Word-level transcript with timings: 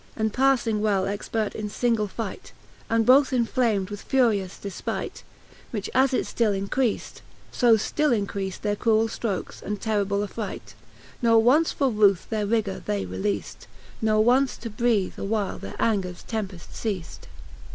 And 0.15 0.33
paffing 0.33 0.81
well 0.81 1.05
expert 1.05 1.53
in 1.53 1.69
fingle 1.69 2.07
fight, 2.07 2.53
And 2.89 3.05
both 3.05 3.29
inflam'd 3.31 3.91
with 3.91 4.01
furious 4.01 4.57
defpightr 4.57 5.21
Which 5.69 5.91
asit 5.93 6.21
ftill 6.21 6.59
encreaft, 6.67 7.21
fo 7.51 7.75
ftill 7.75 8.09
increaft 8.25 8.61
Their 8.61 8.75
cruell 8.75 9.05
ftrokes 9.09 9.61
and 9.61 9.79
terrible 9.79 10.27
atfright; 10.27 10.73
Ne 11.21 11.35
once 11.35 11.71
for 11.71 11.91
ruth 11.91 12.25
their 12.31 12.47
rigour 12.47 12.81
they 12.83 13.05
releaft, 13.05 13.67
Ne 14.01 14.13
once 14.15 14.57
to 14.57 14.71
breath 14.71 15.19
a 15.19 15.23
while 15.23 15.59
their 15.59 15.75
angers 15.79 16.25
tempeft 16.27 16.71
ceaft* 16.73 17.27
XXXVII. 17.29 17.29